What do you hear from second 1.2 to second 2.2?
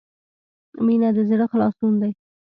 زړۀ خلاصون دی.